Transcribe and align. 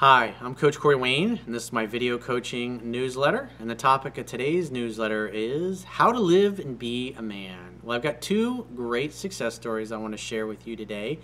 Hi, 0.00 0.34
I'm 0.40 0.54
Coach 0.54 0.78
Corey 0.78 0.96
Wayne, 0.96 1.40
and 1.44 1.54
this 1.54 1.64
is 1.64 1.72
my 1.74 1.84
video 1.84 2.16
coaching 2.16 2.90
newsletter. 2.90 3.50
And 3.58 3.68
the 3.68 3.74
topic 3.74 4.16
of 4.16 4.24
today's 4.24 4.70
newsletter 4.70 5.28
is 5.30 5.84
how 5.84 6.10
to 6.10 6.18
live 6.18 6.58
and 6.58 6.78
be 6.78 7.12
a 7.18 7.20
man. 7.20 7.80
Well, 7.82 7.94
I've 7.94 8.02
got 8.02 8.22
two 8.22 8.66
great 8.74 9.12
success 9.12 9.54
stories 9.54 9.92
I 9.92 9.98
want 9.98 10.14
to 10.14 10.16
share 10.16 10.46
with 10.46 10.66
you 10.66 10.74
today. 10.74 11.18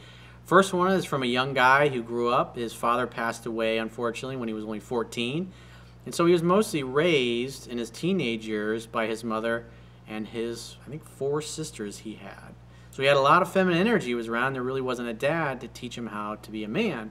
First 0.45 0.75
one 0.75 0.93
is 0.93 1.07
from 1.07 1.23
a 1.23 1.27
young 1.27 1.55
guy 1.55 1.89
who 1.89 2.03
grew 2.03 2.29
up. 2.29 2.57
His 2.57 2.75
father 2.75 3.07
passed 3.07 3.47
away, 3.47 3.79
unfortunately, 3.79 4.37
when 4.37 4.49
he 4.49 4.53
was 4.53 4.65
only 4.65 4.81
14. 4.81 5.51
And 6.05 6.15
so 6.15 6.27
he 6.27 6.35
was 6.35 6.43
mostly 6.43 6.83
raised 6.83 7.71
in 7.71 7.79
his 7.79 7.89
teenage 7.89 8.47
years 8.47 8.87
by 8.87 9.07
his 9.07 9.25
mother 9.25 9.65
and 10.07 10.27
his, 10.27 10.77
I 10.87 10.91
think, 10.91 11.03
four 11.03 11.41
sisters 11.41 11.97
he 11.97 12.17
had. 12.17 12.55
So 12.91 13.03
he 13.03 13.09
had 13.09 13.17
a 13.17 13.21
lot 13.21 13.41
of 13.41 13.51
feminine 13.51 13.81
energy. 13.81 14.09
He 14.09 14.15
was 14.15 14.29
around. 14.29 14.53
There 14.53 14.63
really 14.63 14.83
wasn't 14.83 15.09
a 15.09 15.15
dad 15.15 15.63
to 15.63 15.69
teach 15.69 15.97
him 15.97 16.09
how 16.09 16.35
to 16.35 16.51
be 16.51 16.63
a 16.63 16.69
man. 16.69 17.11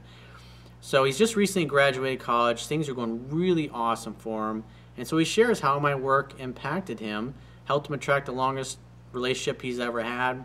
So 0.85 1.03
he's 1.03 1.17
just 1.17 1.35
recently 1.35 1.65
graduated 1.65 2.19
college. 2.19 2.67
Things 2.67 2.87
are 2.87 2.93
going 2.93 3.27
really 3.31 3.69
awesome 3.69 4.13
for 4.13 4.51
him. 4.51 4.63
And 4.97 5.07
so 5.07 5.17
he 5.17 5.25
shares 5.25 5.59
how 5.59 5.79
my 5.79 5.95
work 5.95 6.39
impacted 6.39 6.99
him, 6.99 7.33
helped 7.63 7.87
him 7.87 7.95
attract 7.95 8.27
the 8.27 8.33
longest 8.33 8.77
relationship 9.11 9.63
he's 9.63 9.79
ever 9.79 10.03
had, 10.03 10.43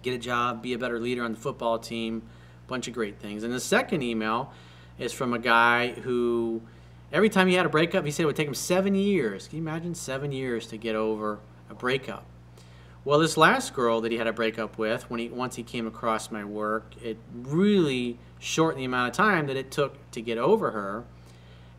get 0.00 0.14
a 0.14 0.18
job, 0.18 0.62
be 0.62 0.72
a 0.72 0.78
better 0.78 0.98
leader 0.98 1.22
on 1.22 1.32
the 1.32 1.38
football 1.38 1.78
team, 1.78 2.22
bunch 2.66 2.88
of 2.88 2.94
great 2.94 3.18
things. 3.18 3.44
And 3.44 3.52
the 3.52 3.60
second 3.60 4.02
email 4.02 4.54
is 4.98 5.12
from 5.12 5.34
a 5.34 5.38
guy 5.38 5.88
who 5.88 6.62
every 7.12 7.28
time 7.28 7.46
he 7.46 7.52
had 7.52 7.66
a 7.66 7.68
breakup, 7.68 8.06
he 8.06 8.10
said 8.10 8.22
it 8.22 8.26
would 8.26 8.36
take 8.36 8.48
him 8.48 8.54
seven 8.54 8.94
years. 8.94 9.48
Can 9.48 9.58
you 9.58 9.64
imagine 9.64 9.94
seven 9.94 10.32
years 10.32 10.66
to 10.68 10.78
get 10.78 10.94
over 10.94 11.40
a 11.68 11.74
breakup? 11.74 12.24
Well, 13.08 13.20
this 13.20 13.38
last 13.38 13.72
girl 13.72 14.02
that 14.02 14.12
he 14.12 14.18
had 14.18 14.26
a 14.26 14.34
breakup 14.34 14.76
with, 14.76 15.08
when 15.08 15.18
he 15.18 15.30
once 15.30 15.56
he 15.56 15.62
came 15.62 15.86
across 15.86 16.30
my 16.30 16.44
work, 16.44 16.92
it 17.02 17.16
really 17.32 18.18
shortened 18.38 18.82
the 18.82 18.84
amount 18.84 19.08
of 19.08 19.16
time 19.16 19.46
that 19.46 19.56
it 19.56 19.70
took 19.70 20.10
to 20.10 20.20
get 20.20 20.36
over 20.36 20.72
her. 20.72 21.04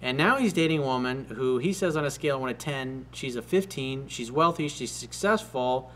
And 0.01 0.17
now 0.17 0.37
he's 0.37 0.53
dating 0.53 0.79
a 0.79 0.81
woman 0.81 1.25
who 1.25 1.59
he 1.59 1.71
says 1.71 1.95
on 1.95 2.03
a 2.03 2.09
scale 2.09 2.37
of 2.37 2.41
1 2.41 2.49
to 2.49 2.55
10, 2.55 3.05
she's 3.13 3.35
a 3.35 3.43
15, 3.43 4.07
she's 4.07 4.31
wealthy, 4.31 4.67
she's 4.67 4.89
successful. 4.89 5.91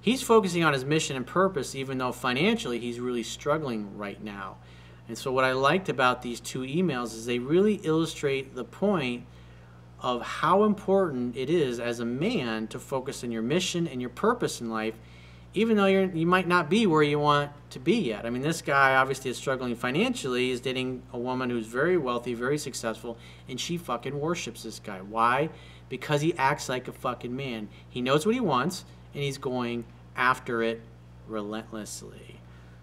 He's 0.00 0.22
focusing 0.22 0.64
on 0.64 0.72
his 0.72 0.86
mission 0.86 1.14
and 1.14 1.26
purpose, 1.26 1.74
even 1.74 1.98
though 1.98 2.10
financially 2.10 2.78
he's 2.78 3.00
really 3.00 3.22
struggling 3.22 3.98
right 3.98 4.24
now. 4.24 4.56
And 5.08 5.18
so, 5.18 5.30
what 5.30 5.44
I 5.44 5.52
liked 5.52 5.90
about 5.90 6.22
these 6.22 6.40
two 6.40 6.60
emails 6.60 7.12
is 7.12 7.26
they 7.26 7.38
really 7.38 7.74
illustrate 7.82 8.54
the 8.54 8.64
point 8.64 9.26
of 10.02 10.22
how 10.22 10.64
important 10.64 11.36
it 11.36 11.50
is 11.50 11.78
as 11.78 12.00
a 12.00 12.04
man 12.04 12.66
to 12.68 12.78
focus 12.78 13.22
on 13.22 13.30
your 13.30 13.42
mission 13.42 13.86
and 13.86 14.00
your 14.00 14.10
purpose 14.10 14.60
in 14.60 14.70
life, 14.70 14.94
even 15.52 15.76
though 15.76 15.86
you're, 15.86 16.04
you 16.04 16.26
might 16.26 16.46
not 16.46 16.70
be 16.70 16.86
where 16.86 17.02
you 17.02 17.18
want 17.18 17.50
to 17.70 17.78
be 17.78 17.96
yet. 17.96 18.24
I 18.24 18.30
mean, 18.30 18.42
this 18.42 18.62
guy 18.62 18.94
obviously 18.96 19.30
is 19.30 19.36
struggling 19.36 19.74
financially, 19.74 20.50
is 20.50 20.60
dating 20.60 21.02
a 21.12 21.18
woman 21.18 21.50
who's 21.50 21.66
very 21.66 21.96
wealthy, 21.96 22.34
very 22.34 22.56
successful, 22.56 23.18
and 23.48 23.60
she 23.60 23.76
fucking 23.76 24.18
worships 24.18 24.62
this 24.62 24.78
guy. 24.78 25.00
Why? 25.00 25.50
Because 25.88 26.20
he 26.20 26.34
acts 26.38 26.68
like 26.68 26.86
a 26.88 26.92
fucking 26.92 27.34
man. 27.34 27.68
He 27.88 28.00
knows 28.00 28.24
what 28.24 28.34
he 28.34 28.40
wants, 28.40 28.84
and 29.12 29.22
he's 29.22 29.38
going 29.38 29.84
after 30.16 30.62
it 30.62 30.80
relentlessly. 31.26 32.36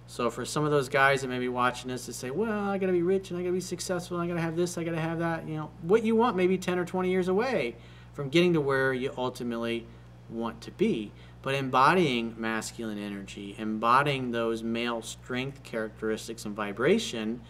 So 0.10 0.30
for 0.30 0.46
some 0.46 0.64
of 0.64 0.72
those 0.72 0.88
guys 0.88 1.22
that 1.22 1.28
may 1.28 1.38
be 1.38 1.50
watching 1.50 1.90
this 1.90 2.06
to 2.06 2.14
say, 2.14 2.32
well, 2.32 2.70
I 2.70 2.78
got 2.78 2.88
to 2.88 2.94
be 2.94 3.02
rich 3.02 3.30
and 3.30 3.38
I 3.38 3.44
got 3.44 3.50
to 3.50 3.54
be 3.54 3.60
successful 3.60 4.18
and 4.18 4.24
I 4.24 4.28
got 4.28 4.36
to 4.36 4.42
have 4.42 4.56
this, 4.56 4.78
I 4.78 4.86
got 4.86 4.92
to 4.92 5.00
have 5.02 5.20
that, 5.20 5.48
you 5.48 5.56
know, 5.56 5.70
what 5.82 6.04
you 6.04 6.16
want 6.16 6.38
maybe 6.38 6.58
10 6.58 6.80
or 6.80 6.86
20 6.86 7.10
years 7.10 7.28
away 7.28 7.76
from 8.14 8.30
getting 8.30 8.54
to 8.54 8.62
where 8.62 8.94
you 8.94 9.14
ultimately 9.18 9.86
want 10.30 10.62
to 10.62 10.72
be. 10.72 11.12
But 11.42 11.56
embodying 11.56 12.36
masculine 12.38 12.98
energy, 12.98 13.56
embodying 13.58 14.32
those 14.32 14.64
male 14.64 15.02
strength 15.02 15.62
characteristics 15.64 16.46
and 16.46 16.56
vibration, 16.56 17.42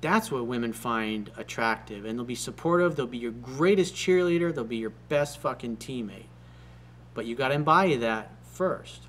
that's 0.00 0.30
what 0.30 0.46
women 0.46 0.72
find 0.72 1.30
attractive. 1.36 2.06
And 2.06 2.18
they'll 2.18 2.26
be 2.26 2.34
supportive, 2.34 2.96
they'll 2.96 3.06
be 3.06 3.18
your 3.18 3.32
greatest 3.32 3.94
cheerleader, 3.94 4.54
they'll 4.54 4.64
be 4.64 4.78
your 4.78 4.92
best 5.08 5.38
fucking 5.38 5.76
teammate. 5.76 6.26
But 7.12 7.26
you 7.26 7.34
got 7.34 7.48
to 7.48 7.54
embody 7.54 7.96
that 7.96 8.30
first. 8.42 9.02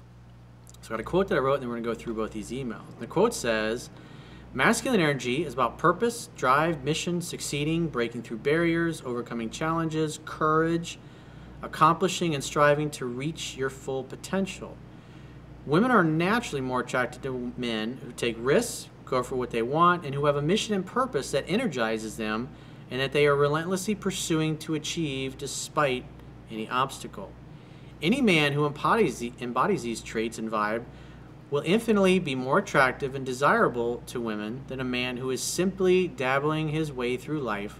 So 0.85 0.93
I 0.93 0.97
got 0.97 0.99
a 0.99 1.03
quote 1.03 1.29
that 1.29 1.35
I 1.35 1.39
wrote, 1.39 1.55
and 1.55 1.63
then 1.63 1.69
we're 1.69 1.81
going 1.81 1.83
to 1.83 1.89
go 1.89 1.95
through 1.95 2.13
both 2.13 2.31
these 2.31 2.51
emails. 2.51 2.83
The 2.99 3.07
quote 3.07 3.33
says, 3.33 3.89
Masculine 4.53 4.99
energy 4.99 5.43
is 5.43 5.51
about 5.51 5.79
purpose, 5.79 6.29
drive, 6.37 6.83
mission, 6.83 7.21
succeeding, 7.21 7.87
breaking 7.87 8.21
through 8.21 8.37
barriers, 8.37 9.01
overcoming 9.03 9.49
challenges, 9.49 10.19
courage, 10.25 10.99
accomplishing 11.63 12.35
and 12.35 12.43
striving 12.43 12.91
to 12.91 13.07
reach 13.07 13.57
your 13.57 13.71
full 13.71 14.03
potential. 14.03 14.77
Women 15.65 15.89
are 15.89 16.03
naturally 16.03 16.61
more 16.61 16.81
attracted 16.81 17.23
to 17.23 17.51
men 17.57 17.97
who 18.05 18.11
take 18.11 18.35
risks, 18.37 18.87
go 19.05 19.23
for 19.23 19.37
what 19.37 19.49
they 19.49 19.63
want, 19.63 20.05
and 20.05 20.13
who 20.13 20.27
have 20.27 20.35
a 20.35 20.41
mission 20.43 20.75
and 20.75 20.85
purpose 20.85 21.31
that 21.31 21.45
energizes 21.47 22.15
them 22.15 22.47
and 22.91 23.01
that 23.01 23.11
they 23.11 23.25
are 23.25 23.35
relentlessly 23.35 23.95
pursuing 23.95 24.55
to 24.59 24.75
achieve 24.75 25.35
despite 25.35 26.05
any 26.51 26.69
obstacle. 26.69 27.31
Any 28.05 28.21
man 28.21 28.53
who 28.53 28.67
embodies, 28.67 29.17
the, 29.17 29.33
embodies 29.41 29.81
these 29.81 29.99
traits 29.99 30.37
and 30.37 30.51
vibe 30.51 30.83
will 31.49 31.63
infinitely 31.65 32.19
be 32.19 32.35
more 32.35 32.59
attractive 32.59 33.15
and 33.15 33.25
desirable 33.25 34.03
to 34.05 34.21
women 34.21 34.61
than 34.67 34.79
a 34.79 34.83
man 34.83 35.17
who 35.17 35.31
is 35.31 35.41
simply 35.41 36.07
dabbling 36.07 36.69
his 36.69 36.93
way 36.93 37.17
through 37.17 37.39
life 37.39 37.79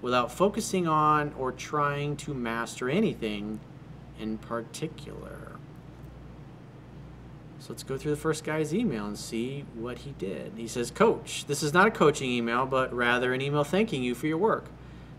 without 0.00 0.30
focusing 0.30 0.86
on 0.86 1.34
or 1.36 1.50
trying 1.50 2.16
to 2.18 2.32
master 2.32 2.88
anything 2.88 3.58
in 4.20 4.38
particular. 4.38 5.56
So 7.58 7.72
let's 7.72 7.82
go 7.82 7.98
through 7.98 8.12
the 8.12 8.16
first 8.16 8.44
guy's 8.44 8.72
email 8.72 9.06
and 9.06 9.18
see 9.18 9.64
what 9.74 9.98
he 9.98 10.12
did. 10.12 10.52
He 10.56 10.68
says, 10.68 10.92
Coach, 10.92 11.44
this 11.46 11.64
is 11.64 11.74
not 11.74 11.88
a 11.88 11.90
coaching 11.90 12.30
email, 12.30 12.66
but 12.66 12.94
rather 12.94 13.34
an 13.34 13.40
email 13.40 13.64
thanking 13.64 14.04
you 14.04 14.14
for 14.14 14.28
your 14.28 14.38
work. 14.38 14.66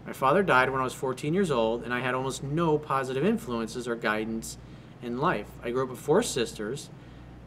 My 0.08 0.14
father 0.14 0.42
died 0.42 0.70
when 0.70 0.80
I 0.80 0.86
was 0.86 0.94
14 0.94 1.34
years 1.34 1.52
old, 1.52 1.84
and 1.84 1.94
I 1.94 2.00
had 2.00 2.16
almost 2.16 2.42
no 2.42 2.78
positive 2.78 3.26
influences 3.26 3.90
or 3.90 3.96
guidance 3.98 4.58
in 5.02 5.18
life. 5.18 5.48
I 5.62 5.72
grew 5.72 5.84
up 5.84 5.90
with 5.90 6.00
four 6.00 6.24
sisters 6.24 6.90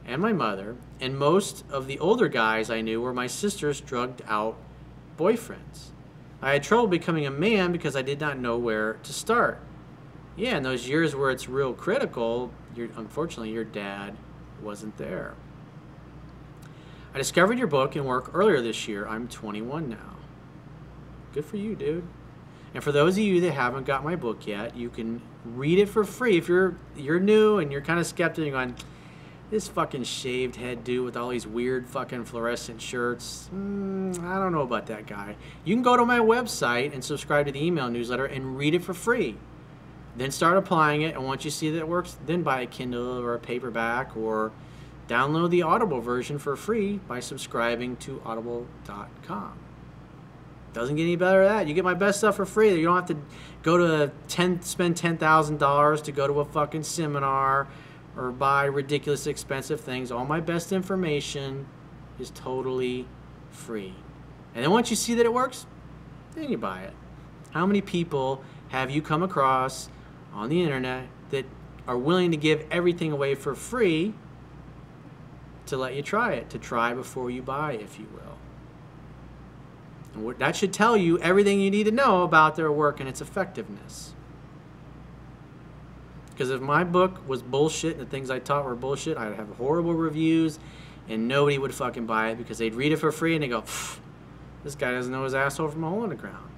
and 0.04 0.20
my 0.20 0.34
mother, 0.34 0.76
and 1.00 1.18
most 1.18 1.64
of 1.70 1.86
the 1.86 1.98
older 1.98 2.28
guys 2.28 2.68
I 2.68 2.82
knew 2.82 3.00
were 3.00 3.14
my 3.14 3.26
sister's 3.26 3.80
drugged 3.80 4.20
out 4.28 4.58
boyfriends. 5.18 5.88
I 6.42 6.52
had 6.52 6.62
trouble 6.62 6.86
becoming 6.86 7.26
a 7.26 7.30
man 7.30 7.72
because 7.72 7.96
I 7.96 8.02
did 8.02 8.20
not 8.20 8.38
know 8.38 8.58
where 8.58 8.94
to 9.04 9.12
start. 9.12 9.58
Yeah, 10.36 10.58
in 10.58 10.62
those 10.62 10.86
years 10.86 11.16
where 11.16 11.30
it's 11.30 11.48
real 11.48 11.72
critical, 11.72 12.50
unfortunately, 12.76 13.52
your 13.52 13.64
dad 13.64 14.16
wasn't 14.62 14.98
there. 14.98 15.34
I 17.14 17.18
discovered 17.18 17.58
your 17.58 17.68
book 17.68 17.96
and 17.96 18.04
work 18.04 18.30
earlier 18.34 18.60
this 18.60 18.86
year. 18.86 19.08
I'm 19.08 19.28
21 19.28 19.88
now. 19.88 20.16
Good 21.32 21.46
for 21.46 21.56
you, 21.56 21.74
dude. 21.74 22.04
And 22.74 22.84
for 22.84 22.92
those 22.92 23.16
of 23.16 23.24
you 23.24 23.40
that 23.40 23.52
haven't 23.52 23.84
got 23.84 24.04
my 24.04 24.16
book 24.16 24.46
yet, 24.46 24.76
you 24.76 24.90
can 24.90 25.20
read 25.44 25.78
it 25.78 25.88
for 25.88 26.04
free. 26.04 26.36
If 26.36 26.48
you're 26.48 26.76
you're 26.96 27.20
new 27.20 27.58
and 27.58 27.72
you're 27.72 27.80
kind 27.80 27.98
of 27.98 28.06
skeptic 28.06 28.54
on 28.54 28.76
this 29.50 29.66
fucking 29.66 30.04
shaved 30.04 30.54
head 30.54 30.84
dude 30.84 31.04
with 31.04 31.16
all 31.16 31.30
these 31.30 31.46
weird 31.46 31.88
fucking 31.88 32.24
fluorescent 32.24 32.80
shirts, 32.80 33.50
mm, 33.52 34.16
I 34.24 34.38
don't 34.38 34.52
know 34.52 34.60
about 34.60 34.86
that 34.86 35.06
guy. 35.06 35.34
You 35.64 35.74
can 35.74 35.82
go 35.82 35.96
to 35.96 36.04
my 36.04 36.20
website 36.20 36.94
and 36.94 37.02
subscribe 37.02 37.46
to 37.46 37.52
the 37.52 37.64
email 37.64 37.90
newsletter 37.90 38.26
and 38.26 38.56
read 38.56 38.74
it 38.74 38.84
for 38.84 38.94
free. 38.94 39.36
Then 40.16 40.30
start 40.30 40.56
applying 40.56 41.02
it, 41.02 41.14
and 41.14 41.24
once 41.24 41.44
you 41.44 41.50
see 41.50 41.70
that 41.70 41.78
it 41.78 41.88
works, 41.88 42.16
then 42.26 42.42
buy 42.42 42.60
a 42.60 42.66
Kindle 42.66 43.18
or 43.18 43.34
a 43.34 43.38
paperback 43.38 44.16
or 44.16 44.52
download 45.08 45.50
the 45.50 45.62
Audible 45.62 46.00
version 46.00 46.38
for 46.38 46.54
free 46.56 47.00
by 47.08 47.18
subscribing 47.18 47.96
to 47.96 48.20
audible.com. 48.24 49.69
Doesn't 50.72 50.96
get 50.96 51.02
any 51.02 51.16
better 51.16 51.44
than 51.44 51.56
that. 51.56 51.66
You 51.66 51.74
get 51.74 51.84
my 51.84 51.94
best 51.94 52.18
stuff 52.18 52.36
for 52.36 52.46
free. 52.46 52.74
You 52.74 52.84
don't 52.84 52.96
have 52.96 53.06
to 53.06 53.16
go 53.62 53.76
to 53.76 54.12
ten, 54.28 54.62
spend 54.62 54.96
ten 54.96 55.18
thousand 55.18 55.58
dollars 55.58 56.00
to 56.02 56.12
go 56.12 56.26
to 56.26 56.40
a 56.40 56.44
fucking 56.44 56.84
seminar 56.84 57.66
or 58.16 58.30
buy 58.30 58.64
ridiculous 58.64 59.26
expensive 59.26 59.80
things. 59.80 60.12
All 60.12 60.24
my 60.24 60.40
best 60.40 60.72
information 60.72 61.66
is 62.18 62.30
totally 62.30 63.06
free. 63.50 63.94
And 64.54 64.64
then 64.64 64.70
once 64.70 64.90
you 64.90 64.96
see 64.96 65.14
that 65.14 65.26
it 65.26 65.32
works, 65.32 65.66
then 66.34 66.50
you 66.50 66.58
buy 66.58 66.82
it. 66.82 66.92
How 67.50 67.66
many 67.66 67.80
people 67.80 68.42
have 68.68 68.90
you 68.90 69.02
come 69.02 69.22
across 69.22 69.88
on 70.32 70.48
the 70.48 70.62
internet 70.62 71.06
that 71.30 71.46
are 71.88 71.98
willing 71.98 72.30
to 72.30 72.36
give 72.36 72.64
everything 72.70 73.10
away 73.10 73.34
for 73.34 73.54
free 73.54 74.14
to 75.66 75.76
let 75.76 75.94
you 75.94 76.02
try 76.02 76.32
it, 76.32 76.50
to 76.50 76.58
try 76.58 76.94
before 76.94 77.30
you 77.30 77.42
buy, 77.42 77.72
if 77.72 77.98
you 77.98 78.06
will? 78.12 78.36
That 80.14 80.56
should 80.56 80.72
tell 80.72 80.96
you 80.96 81.18
everything 81.18 81.60
you 81.60 81.70
need 81.70 81.84
to 81.84 81.92
know 81.92 82.22
about 82.22 82.56
their 82.56 82.72
work 82.72 83.00
and 83.00 83.08
its 83.08 83.20
effectiveness. 83.20 84.14
Because 86.30 86.50
if 86.50 86.60
my 86.60 86.84
book 86.84 87.28
was 87.28 87.42
bullshit 87.42 87.98
and 87.98 88.06
the 88.06 88.10
things 88.10 88.30
I 88.30 88.38
taught 88.38 88.64
were 88.64 88.74
bullshit, 88.74 89.18
I'd 89.18 89.34
have 89.34 89.48
horrible 89.56 89.94
reviews 89.94 90.58
and 91.08 91.28
nobody 91.28 91.58
would 91.58 91.74
fucking 91.74 92.06
buy 92.06 92.30
it 92.30 92.38
because 92.38 92.58
they'd 92.58 92.74
read 92.74 92.92
it 92.92 92.96
for 92.96 93.12
free 93.12 93.34
and 93.34 93.42
they 93.42 93.48
go, 93.48 93.62
this 94.64 94.74
guy 94.74 94.92
doesn't 94.92 95.12
know 95.12 95.24
his 95.24 95.34
asshole 95.34 95.68
from 95.68 95.84
a 95.84 95.90
hole 95.90 96.04
in 96.04 96.10
the 96.10 96.16
ground. 96.16 96.48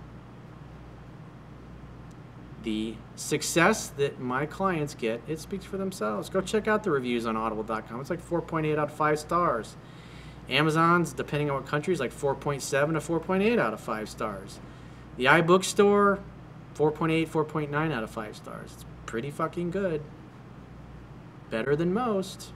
The 2.63 2.95
success 3.17 3.89
that 3.97 4.21
my 4.21 4.47
clients 4.47 4.95
get, 4.95 5.21
it 5.27 5.41
speaks 5.41 5.65
for 5.65 5.79
themselves. 5.79 6.29
Go 6.29 6.41
check 6.41 6.69
out 6.69 6.85
the 6.85 6.93
reviews 6.93 7.27
on 7.27 7.37
audible.com. 7.37 8.01
It's 8.01 8.11
like 8.11 8.25
4.8 8.25 8.73
out 8.79 8.91
of 8.91 8.95
5 8.95 9.19
stars. 9.19 9.77
Amazon's, 10.53 11.13
depending 11.13 11.51
on 11.51 11.57
what 11.57 11.67
country, 11.67 11.93
is 11.93 12.01
like 12.01 12.13
4.7 12.13 12.61
to 12.61 13.01
4.8 13.01 13.59
out 13.59 13.73
of 13.73 13.81
5 13.81 14.09
stars. 14.09 14.61
The 15.17 15.27
iBookstore, 15.27 16.21
4.8, 16.75 17.29
4.9 17.29 17.93
out 17.93 18.03
of 18.03 18.11
5 18.11 18.37
stars. 18.37 18.73
It's 18.73 18.85
pretty 19.07 19.31
fucking 19.31 19.71
good. 19.71 20.03
Better 21.51 21.77
than 21.77 21.93
most. 21.93 22.53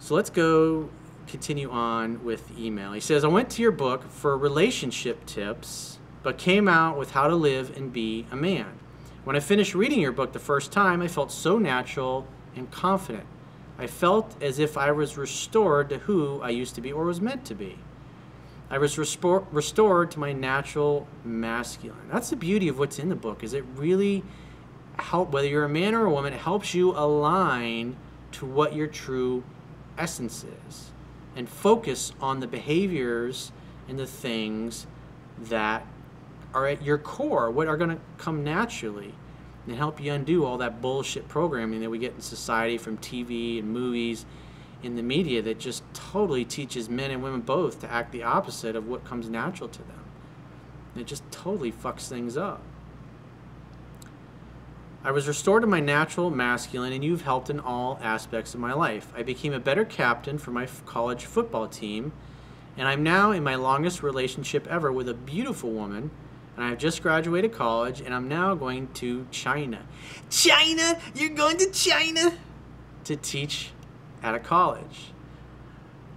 So 0.00 0.14
let's 0.14 0.30
go 0.30 0.88
continue 1.26 1.70
on 1.70 2.24
with 2.24 2.58
email. 2.58 2.92
He 2.92 3.00
says, 3.00 3.24
I 3.24 3.28
went 3.28 3.50
to 3.50 3.62
your 3.62 3.72
book 3.72 4.10
for 4.10 4.36
relationship 4.36 5.26
tips, 5.26 5.98
but 6.22 6.38
came 6.38 6.66
out 6.66 6.98
with 6.98 7.12
how 7.12 7.28
to 7.28 7.34
live 7.34 7.76
and 7.76 7.92
be 7.92 8.26
a 8.30 8.36
man. 8.36 8.78
When 9.24 9.36
I 9.36 9.40
finished 9.40 9.74
reading 9.74 10.00
your 10.00 10.12
book 10.12 10.32
the 10.32 10.38
first 10.38 10.72
time, 10.72 11.02
I 11.02 11.08
felt 11.08 11.30
so 11.30 11.58
natural 11.58 12.26
and 12.56 12.70
confident. 12.70 13.26
I 13.78 13.86
felt 13.86 14.34
as 14.42 14.58
if 14.58 14.76
I 14.76 14.90
was 14.90 15.16
restored 15.16 15.88
to 15.90 15.98
who 15.98 16.42
I 16.42 16.50
used 16.50 16.74
to 16.74 16.80
be 16.80 16.92
or 16.92 17.04
was 17.04 17.20
meant 17.20 17.44
to 17.46 17.54
be. 17.54 17.78
I 18.70 18.78
was 18.78 18.98
restored 18.98 20.10
to 20.10 20.18
my 20.18 20.32
natural 20.32 21.06
masculine. 21.24 22.08
That's 22.12 22.30
the 22.30 22.36
beauty 22.36 22.68
of 22.68 22.78
what's 22.78 22.98
in 22.98 23.08
the 23.08 23.16
book. 23.16 23.42
Is 23.42 23.54
it 23.54 23.64
really 23.76 24.24
help 24.98 25.30
whether 25.30 25.46
you're 25.46 25.64
a 25.64 25.68
man 25.68 25.94
or 25.94 26.06
a 26.06 26.10
woman, 26.10 26.32
it 26.32 26.40
helps 26.40 26.74
you 26.74 26.90
align 26.90 27.96
to 28.32 28.44
what 28.44 28.74
your 28.74 28.88
true 28.88 29.42
essence 29.96 30.44
is 30.66 30.90
and 31.36 31.48
focus 31.48 32.12
on 32.20 32.40
the 32.40 32.46
behaviors 32.46 33.52
and 33.88 33.98
the 33.98 34.06
things 34.06 34.86
that 35.38 35.86
are 36.52 36.66
at 36.66 36.82
your 36.82 36.98
core, 36.98 37.50
what 37.50 37.68
are 37.68 37.76
going 37.76 37.90
to 37.90 38.00
come 38.18 38.42
naturally 38.42 39.14
and 39.68 39.76
help 39.76 40.00
you 40.00 40.12
undo 40.12 40.44
all 40.44 40.56
that 40.58 40.80
bullshit 40.80 41.28
programming 41.28 41.80
that 41.80 41.90
we 41.90 41.98
get 41.98 42.14
in 42.14 42.20
society 42.20 42.78
from 42.78 42.96
TV 42.98 43.58
and 43.58 43.70
movies 43.70 44.24
in 44.82 44.96
the 44.96 45.02
media 45.02 45.42
that 45.42 45.58
just 45.58 45.82
totally 45.92 46.44
teaches 46.44 46.88
men 46.88 47.10
and 47.10 47.22
women 47.22 47.40
both 47.40 47.80
to 47.80 47.92
act 47.92 48.10
the 48.12 48.22
opposite 48.22 48.74
of 48.74 48.88
what 48.88 49.04
comes 49.04 49.28
natural 49.28 49.68
to 49.68 49.82
them. 49.82 50.04
It 50.96 51.06
just 51.06 51.28
totally 51.30 51.70
fucks 51.70 52.08
things 52.08 52.36
up. 52.36 52.62
I 55.04 55.10
was 55.10 55.28
restored 55.28 55.62
to 55.62 55.66
my 55.66 55.80
natural 55.80 56.30
masculine, 56.30 56.92
and 56.92 57.04
you've 57.04 57.22
helped 57.22 57.50
in 57.50 57.60
all 57.60 57.98
aspects 58.02 58.54
of 58.54 58.60
my 58.60 58.72
life. 58.72 59.12
I 59.16 59.22
became 59.22 59.52
a 59.52 59.60
better 59.60 59.84
captain 59.84 60.38
for 60.38 60.50
my 60.50 60.66
college 60.86 61.24
football 61.24 61.68
team, 61.68 62.12
and 62.76 62.88
I'm 62.88 63.02
now 63.02 63.30
in 63.32 63.44
my 63.44 63.54
longest 63.54 64.02
relationship 64.02 64.66
ever 64.66 64.90
with 64.90 65.08
a 65.08 65.14
beautiful 65.14 65.70
woman. 65.70 66.10
And 66.58 66.64
I 66.64 66.70
have 66.70 66.78
just 66.78 67.04
graduated 67.04 67.52
college, 67.52 68.00
and 68.00 68.12
I'm 68.12 68.26
now 68.26 68.56
going 68.56 68.88
to 68.94 69.28
China. 69.30 69.78
China? 70.28 70.98
You're 71.14 71.28
going 71.28 71.56
to 71.58 71.70
China? 71.70 72.36
To 73.04 73.14
teach 73.14 73.70
at 74.24 74.34
a 74.34 74.40
college. 74.40 75.12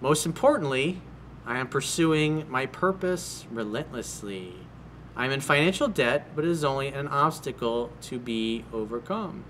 Most 0.01 0.25
importantly, 0.25 0.99
I 1.45 1.59
am 1.59 1.67
pursuing 1.67 2.49
my 2.49 2.65
purpose 2.65 3.45
relentlessly. 3.51 4.55
I'm 5.15 5.29
in 5.29 5.41
financial 5.41 5.88
debt, 5.88 6.35
but 6.35 6.43
it 6.43 6.49
is 6.49 6.63
only 6.63 6.88
an 6.88 7.07
obstacle 7.07 7.91
to 8.01 8.17
be 8.17 8.65
overcome. 8.73 9.43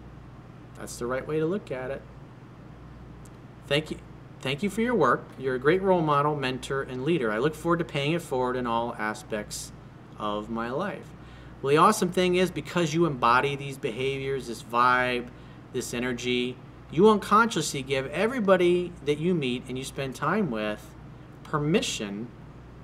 That's 0.77 0.99
the 0.99 1.05
right 1.05 1.25
way 1.25 1.39
to 1.39 1.45
look 1.45 1.71
at 1.71 1.89
it. 1.91 2.01
Thank 3.67 3.91
you. 3.91 3.97
Thank 4.41 4.61
you 4.61 4.69
for 4.69 4.81
your 4.81 4.95
work. 4.95 5.23
You're 5.39 5.55
a 5.55 5.59
great 5.59 5.81
role 5.81 6.01
model, 6.01 6.35
mentor, 6.35 6.81
and 6.81 7.05
leader. 7.05 7.31
I 7.31 7.37
look 7.37 7.55
forward 7.55 7.79
to 7.79 7.85
paying 7.85 8.11
it 8.11 8.21
forward 8.21 8.57
in 8.57 8.67
all 8.67 8.93
aspects 8.99 9.71
of 10.21 10.49
my 10.49 10.69
life. 10.69 11.07
Well, 11.61 11.71
the 11.71 11.77
awesome 11.77 12.11
thing 12.11 12.35
is 12.35 12.49
because 12.49 12.93
you 12.93 13.05
embody 13.05 13.55
these 13.55 13.77
behaviors, 13.77 14.47
this 14.47 14.63
vibe, 14.63 15.27
this 15.73 15.93
energy, 15.93 16.55
you 16.91 17.09
unconsciously 17.09 17.81
give 17.81 18.07
everybody 18.07 18.91
that 19.05 19.17
you 19.17 19.33
meet 19.33 19.63
and 19.67 19.77
you 19.77 19.83
spend 19.83 20.15
time 20.15 20.51
with 20.51 20.95
permission 21.43 22.27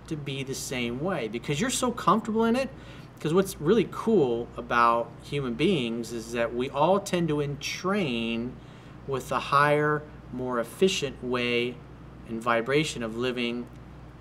to 0.08 0.16
be 0.16 0.44
the 0.44 0.56
same 0.56 1.00
way 1.00 1.28
because 1.28 1.60
you're 1.60 1.70
so 1.70 1.92
comfortable 1.92 2.44
in 2.44 2.56
it. 2.56 2.70
Because 3.16 3.34
what's 3.34 3.60
really 3.60 3.88
cool 3.92 4.48
about 4.58 5.10
human 5.24 5.56
beings 5.56 6.12
is 6.12 6.34
that 6.34 6.54
we 6.54 6.70
all 6.70 7.00
tend 7.00 7.28
to 7.30 7.42
entrain 7.42 8.52
with 9.08 9.32
a 9.32 9.40
higher, 9.40 10.04
more 10.32 10.60
efficient 10.60 11.24
way 11.24 11.76
and 12.30 12.40
vibration 12.40 13.02
of 13.02 13.18
living 13.18 13.66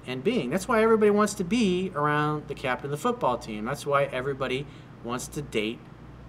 and 0.06 0.23
being. 0.23 0.50
That's 0.50 0.69
why 0.69 0.82
everybody 0.82 1.11
wants 1.11 1.35
to 1.35 1.44
be 1.44 1.93
around 1.94 2.49
the 2.49 2.55
captain 2.55 2.87
of 2.87 2.91
the 2.91 2.97
football 2.97 3.38
team. 3.38 3.64
That's 3.64 3.85
why 3.85 4.05
everybody 4.05 4.67
wants 5.05 5.29
to 5.29 5.43
date 5.43 5.79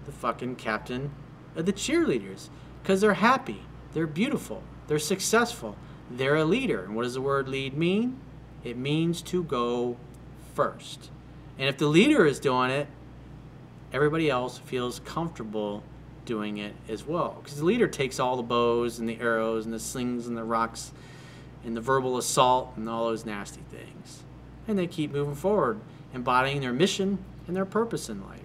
the 0.04 0.12
fucking 0.12 0.56
captain 0.56 1.12
of 1.56 1.66
the 1.66 1.72
cheerleaders 1.72 2.48
because 2.82 3.00
they're 3.00 3.14
happy, 3.14 3.62
they're 3.92 4.06
beautiful, 4.06 4.62
they're 4.86 4.98
successful, 4.98 5.76
they're 6.10 6.36
a 6.36 6.44
leader. 6.44 6.84
And 6.84 6.96
what 6.96 7.02
does 7.02 7.14
the 7.14 7.20
word 7.20 7.48
lead 7.48 7.76
mean? 7.76 8.18
It 8.64 8.76
means 8.76 9.22
to 9.22 9.44
go 9.44 9.96
first. 10.54 11.10
And 11.58 11.68
if 11.68 11.78
the 11.78 11.86
leader 11.86 12.24
is 12.24 12.40
doing 12.40 12.70
it, 12.70 12.88
everybody 13.92 14.30
else 14.30 14.58
feels 14.58 15.00
comfortable 15.00 15.82
doing 16.24 16.58
it 16.58 16.74
as 16.88 17.06
well. 17.06 17.40
Because 17.42 17.58
the 17.58 17.64
leader 17.64 17.88
takes 17.88 18.20
all 18.20 18.36
the 18.36 18.42
bows 18.42 18.98
and 18.98 19.08
the 19.08 19.18
arrows 19.20 19.64
and 19.64 19.74
the 19.74 19.80
slings 19.80 20.26
and 20.26 20.36
the 20.36 20.44
rocks 20.44 20.92
and 21.64 21.76
the 21.76 21.80
verbal 21.80 22.16
assault 22.16 22.72
and 22.76 22.88
all 22.88 23.06
those 23.06 23.26
nasty 23.26 23.62
things. 23.70 24.22
And 24.66 24.78
they 24.78 24.86
keep 24.86 25.12
moving 25.12 25.34
forward, 25.34 25.80
embodying 26.14 26.60
their 26.60 26.72
mission 26.72 27.18
and 27.46 27.56
their 27.56 27.64
purpose 27.64 28.08
in 28.08 28.24
life. 28.26 28.40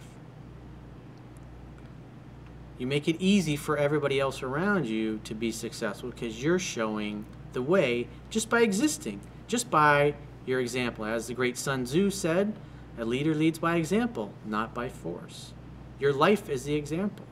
You 2.78 2.88
make 2.88 3.08
it 3.08 3.18
easy 3.20 3.56
for 3.56 3.78
everybody 3.78 4.20
else 4.20 4.42
around 4.42 4.88
you 4.88 5.20
to 5.26 5.36
be 5.36 5.52
successful 5.52 6.10
because 6.10 6.42
you're 6.42 6.60
showing 6.60 7.26
the 7.54 7.62
way 7.62 8.08
just 8.30 8.50
by 8.50 8.62
existing 8.62 9.22
just 9.48 9.70
by 9.70 10.16
your 10.46 10.60
example. 10.60 11.06
As 11.06 11.28
the 11.28 11.34
great 11.34 11.58
Sun 11.58 11.86
Tzu 11.86 12.10
said, 12.10 12.54
a 12.98 13.06
leader 13.06 13.34
leads 13.34 13.60
by 13.60 13.76
example, 13.76 14.34
not 14.46 14.74
by 14.74 14.90
force. 14.90 15.54
Your 16.00 16.14
life 16.14 16.50
is 16.50 16.64
the 16.64 16.76
example. 16.76 17.26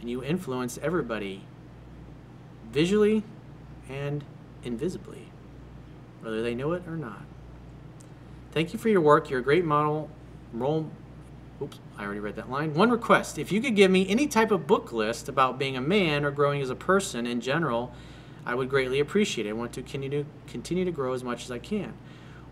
And 0.00 0.08
you 0.08 0.22
influence 0.22 0.78
everybody 0.82 1.44
visually 2.72 3.22
and 3.88 4.24
invisibly, 4.64 5.30
whether 6.20 6.42
they 6.42 6.54
know 6.54 6.72
it 6.72 6.82
or 6.86 6.96
not. 6.96 7.22
Thank 8.52 8.72
you 8.72 8.78
for 8.78 8.88
your 8.88 9.00
work. 9.00 9.30
You're 9.30 9.40
a 9.40 9.42
great 9.42 9.64
model. 9.64 10.08
Role. 10.52 10.88
Oops, 11.62 11.78
I 11.98 12.04
already 12.04 12.20
read 12.20 12.36
that 12.36 12.50
line. 12.50 12.74
One 12.74 12.90
request 12.90 13.38
if 13.38 13.52
you 13.52 13.60
could 13.60 13.76
give 13.76 13.90
me 13.90 14.08
any 14.08 14.26
type 14.26 14.50
of 14.50 14.66
book 14.66 14.92
list 14.92 15.28
about 15.28 15.58
being 15.58 15.76
a 15.76 15.80
man 15.80 16.24
or 16.24 16.30
growing 16.30 16.60
as 16.60 16.70
a 16.70 16.74
person 16.74 17.26
in 17.26 17.40
general 17.40 17.92
I 18.46 18.54
would 18.54 18.68
greatly 18.68 19.00
appreciate 19.00 19.46
it. 19.46 19.50
I 19.50 19.52
want 19.54 19.72
to 19.74 19.82
continue, 19.82 20.26
continue 20.46 20.84
to 20.84 20.90
grow 20.90 21.14
as 21.14 21.24
much 21.24 21.44
as 21.44 21.50
I 21.50 21.58
can. 21.58 21.94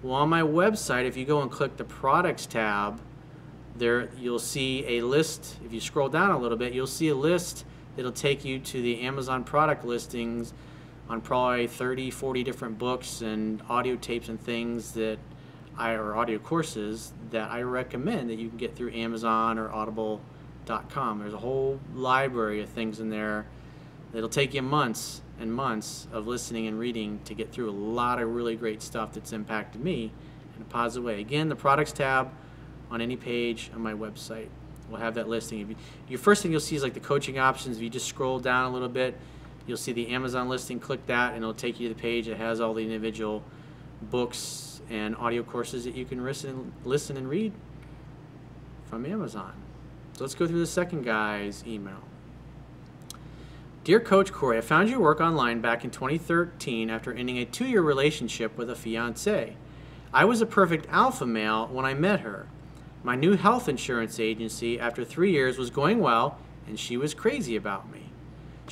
Well, 0.02 0.14
on 0.14 0.28
my 0.28 0.42
website, 0.42 1.04
if 1.04 1.16
you 1.16 1.24
go 1.24 1.42
and 1.42 1.50
click 1.50 1.76
the 1.76 1.84
products 1.84 2.46
tab, 2.46 3.00
there 3.76 4.08
you'll 4.18 4.38
see 4.38 4.98
a 4.98 5.02
list. 5.02 5.56
If 5.64 5.72
you 5.72 5.80
scroll 5.80 6.08
down 6.08 6.30
a 6.30 6.38
little 6.38 6.56
bit, 6.56 6.72
you'll 6.72 6.86
see 6.86 7.08
a 7.08 7.14
list 7.14 7.64
that'll 7.96 8.12
take 8.12 8.44
you 8.44 8.58
to 8.58 8.82
the 8.82 9.02
Amazon 9.02 9.44
product 9.44 9.84
listings 9.84 10.54
on 11.12 11.20
probably 11.20 11.66
30, 11.66 12.10
40 12.10 12.42
different 12.42 12.78
books 12.78 13.20
and 13.20 13.62
audio 13.68 13.96
tapes 13.96 14.30
and 14.30 14.40
things 14.40 14.92
that 14.92 15.18
I 15.76 15.92
or 15.92 16.16
audio 16.16 16.38
courses 16.38 17.12
that 17.30 17.50
I 17.50 17.60
recommend 17.60 18.30
that 18.30 18.38
you 18.38 18.48
can 18.48 18.56
get 18.56 18.74
through 18.74 18.94
Amazon 18.94 19.58
or 19.58 19.70
Audible.com. 19.70 21.18
There's 21.18 21.34
a 21.34 21.38
whole 21.38 21.78
library 21.94 22.62
of 22.62 22.70
things 22.70 22.98
in 22.98 23.10
there 23.10 23.44
that'll 24.12 24.30
take 24.30 24.54
you 24.54 24.62
months 24.62 25.20
and 25.38 25.52
months 25.52 26.06
of 26.14 26.26
listening 26.26 26.66
and 26.66 26.78
reading 26.78 27.20
to 27.26 27.34
get 27.34 27.52
through 27.52 27.68
a 27.68 27.76
lot 27.76 28.18
of 28.18 28.34
really 28.34 28.56
great 28.56 28.80
stuff 28.80 29.12
that's 29.12 29.34
impacted 29.34 29.82
me 29.82 30.10
in 30.56 30.62
a 30.62 30.64
positive 30.64 31.04
way. 31.04 31.20
Again, 31.20 31.50
the 31.50 31.56
products 31.56 31.92
tab 31.92 32.30
on 32.90 33.02
any 33.02 33.16
page 33.16 33.70
on 33.74 33.82
my 33.82 33.92
website 33.92 34.48
will 34.90 34.96
have 34.96 35.16
that 35.16 35.28
listing. 35.28 35.60
If 35.60 35.68
you, 35.68 35.76
your 36.08 36.18
first 36.18 36.42
thing 36.42 36.52
you'll 36.52 36.60
see 36.60 36.76
is 36.76 36.82
like 36.82 36.94
the 36.94 37.00
coaching 37.00 37.38
options. 37.38 37.76
If 37.76 37.82
you 37.82 37.90
just 37.90 38.06
scroll 38.06 38.38
down 38.38 38.70
a 38.70 38.72
little 38.72 38.88
bit, 38.88 39.14
you'll 39.66 39.76
see 39.76 39.92
the 39.92 40.08
Amazon 40.08 40.48
listing. 40.48 40.80
Click 40.80 41.06
that, 41.06 41.34
and 41.34 41.42
it'll 41.42 41.54
take 41.54 41.80
you 41.80 41.88
to 41.88 41.94
the 41.94 42.00
page 42.00 42.26
that 42.26 42.36
has 42.36 42.60
all 42.60 42.74
the 42.74 42.82
individual 42.82 43.42
books 44.10 44.80
and 44.90 45.16
audio 45.16 45.42
courses 45.42 45.84
that 45.84 45.94
you 45.94 46.04
can 46.04 46.24
listen, 46.24 46.72
listen 46.84 47.16
and 47.16 47.28
read 47.28 47.52
from 48.86 49.06
Amazon. 49.06 49.52
So 50.14 50.24
let's 50.24 50.34
go 50.34 50.46
through 50.46 50.58
the 50.58 50.66
second 50.66 51.04
guy's 51.04 51.64
email. 51.66 52.02
Dear 53.84 53.98
Coach 53.98 54.32
Corey, 54.32 54.58
I 54.58 54.60
found 54.60 54.90
your 54.90 55.00
work 55.00 55.20
online 55.20 55.60
back 55.60 55.82
in 55.82 55.90
2013 55.90 56.88
after 56.90 57.12
ending 57.12 57.38
a 57.38 57.44
two 57.44 57.66
year 57.66 57.82
relationship 57.82 58.56
with 58.56 58.70
a 58.70 58.76
fiance. 58.76 59.56
I 60.12 60.24
was 60.24 60.40
a 60.40 60.46
perfect 60.46 60.86
alpha 60.90 61.26
male 61.26 61.66
when 61.66 61.84
I 61.84 61.94
met 61.94 62.20
her. 62.20 62.46
My 63.02 63.16
new 63.16 63.36
health 63.36 63.68
insurance 63.68 64.20
agency, 64.20 64.78
after 64.78 65.04
three 65.04 65.32
years, 65.32 65.58
was 65.58 65.70
going 65.70 65.98
well, 65.98 66.38
and 66.68 66.78
she 66.78 66.96
was 66.96 67.14
crazy 67.14 67.56
about 67.56 67.90
me. 67.90 68.01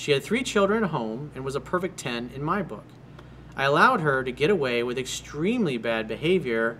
She 0.00 0.12
had 0.12 0.25
three 0.25 0.42
children 0.42 0.83
at 0.83 0.90
home 0.90 1.30
and 1.35 1.45
was 1.45 1.54
a 1.54 1.61
perfect 1.61 1.99
10 1.99 2.30
in 2.35 2.42
my 2.42 2.62
book. 2.62 2.85
I 3.54 3.64
allowed 3.64 4.00
her 4.00 4.25
to 4.25 4.33
get 4.33 4.49
away 4.49 4.83
with 4.83 4.97
extremely 4.97 5.76
bad 5.76 6.09
behavior. 6.09 6.78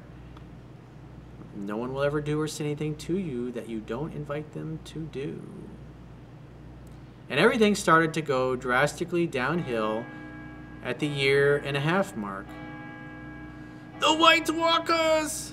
No 1.55 1.77
one 1.77 1.93
will 1.93 2.03
ever 2.03 2.23
do 2.23 2.41
or 2.41 2.49
say 2.49 2.65
anything 2.65 2.95
to 2.97 3.19
you 3.19 3.53
that 3.53 3.69
you 3.69 3.81
don't 3.81 4.15
invite 4.15 4.55
them 4.55 4.79
to 4.87 5.01
do 5.01 5.43
and 7.31 7.39
everything 7.39 7.77
started 7.77 8.13
to 8.15 8.21
go 8.21 8.57
drastically 8.57 9.27
downhill 9.27 10.05
at 10.85 10.99
the 10.99 11.07
year 11.07 11.59
and 11.59 11.77
a 11.77 11.81
half 11.81 12.17
mark. 12.17 12.45
The 14.01 14.15
White 14.15 14.51
Walkers! 14.51 15.53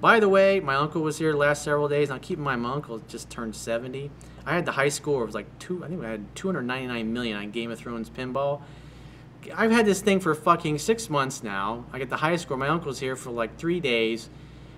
By 0.00 0.18
the 0.18 0.28
way, 0.28 0.60
my 0.60 0.76
uncle 0.76 1.02
was 1.02 1.18
here 1.18 1.34
last 1.34 1.62
several 1.62 1.86
days. 1.86 2.08
Now, 2.08 2.18
keep 2.18 2.38
in 2.38 2.44
mind, 2.44 2.62
my 2.62 2.72
uncle 2.72 3.00
just 3.08 3.28
turned 3.28 3.54
70. 3.54 4.10
I 4.46 4.54
had 4.54 4.64
the 4.64 4.72
high 4.72 4.88
score. 4.88 5.22
It 5.22 5.26
was 5.26 5.34
like 5.34 5.58
two. 5.58 5.84
I 5.84 5.88
think 5.88 6.02
I 6.02 6.08
had 6.08 6.34
299 6.34 7.12
million 7.12 7.36
on 7.36 7.50
Game 7.50 7.70
of 7.70 7.78
Thrones 7.78 8.08
pinball. 8.08 8.62
I've 9.54 9.70
had 9.70 9.84
this 9.84 10.00
thing 10.00 10.20
for 10.20 10.34
fucking 10.34 10.78
six 10.78 11.10
months 11.10 11.42
now. 11.42 11.84
I 11.92 11.98
get 11.98 12.08
the 12.08 12.16
highest 12.16 12.44
score. 12.44 12.56
My 12.56 12.68
uncle's 12.68 12.98
here 12.98 13.16
for 13.16 13.30
like 13.30 13.58
three 13.58 13.80
days, 13.80 14.30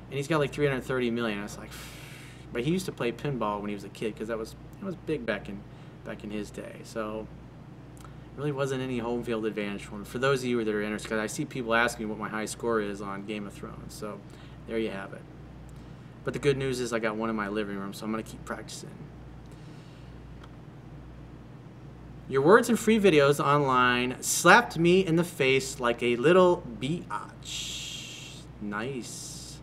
and 0.08 0.16
he's 0.16 0.28
got 0.28 0.38
like 0.38 0.52
330 0.52 1.10
million. 1.10 1.38
I 1.38 1.42
was 1.42 1.58
like, 1.58 1.70
but 2.52 2.62
he 2.64 2.72
used 2.72 2.86
to 2.86 2.92
play 2.92 3.12
pinball 3.12 3.60
when 3.60 3.68
he 3.68 3.74
was 3.74 3.84
a 3.84 3.88
kid 3.88 4.14
because 4.14 4.28
that 4.28 4.38
was 4.38 4.56
that 4.80 4.86
was 4.86 4.96
big 4.96 5.24
back 5.24 5.48
in 5.48 5.60
back 6.04 6.24
in 6.24 6.30
his 6.30 6.50
day. 6.50 6.80
So 6.82 7.26
really 8.36 8.52
wasn't 8.52 8.82
any 8.82 8.98
home 8.98 9.22
field 9.22 9.44
advantage 9.46 9.84
for 9.84 9.96
him. 9.96 10.04
For 10.04 10.18
those 10.18 10.40
of 10.40 10.46
you 10.46 10.64
that 10.64 10.74
are 10.74 10.82
interested, 10.82 11.18
I 11.18 11.26
see 11.26 11.44
people 11.44 11.74
asking 11.74 12.06
me 12.06 12.10
what 12.10 12.18
my 12.18 12.28
high 12.28 12.46
score 12.46 12.80
is 12.80 13.00
on 13.02 13.24
Game 13.24 13.46
of 13.46 13.52
Thrones. 13.52 13.94
So 13.94 14.20
there 14.66 14.78
you 14.78 14.90
have 14.90 15.12
it. 15.12 15.22
But 16.24 16.34
the 16.34 16.38
good 16.38 16.56
news 16.56 16.80
is 16.80 16.92
I 16.92 16.98
got 16.98 17.16
one 17.16 17.30
in 17.30 17.36
my 17.36 17.48
living 17.48 17.76
room, 17.76 17.92
so 17.92 18.04
I'm 18.04 18.12
going 18.12 18.22
to 18.22 18.30
keep 18.30 18.44
practicing. 18.44 18.90
Your 22.28 22.42
words 22.42 22.68
and 22.68 22.78
free 22.78 22.98
videos 22.98 23.44
online 23.44 24.16
slapped 24.22 24.78
me 24.78 25.04
in 25.04 25.16
the 25.16 25.24
face 25.24 25.80
like 25.80 26.02
a 26.02 26.16
little 26.16 26.62
biatch. 26.80 28.42
Nice. 28.60 29.58